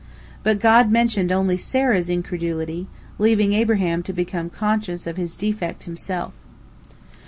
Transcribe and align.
But 0.41 0.59
God 0.59 0.89
mentioned 0.91 1.31
only 1.31 1.57
Sarah's 1.57 2.09
incredulity, 2.09 2.87
leaving 3.19 3.53
Abraham 3.53 4.01
to 4.01 4.13
become 4.13 4.49
conscious 4.49 5.05
of 5.05 5.15
his 5.15 5.35
defect 5.35 5.83
himself. 5.83 6.33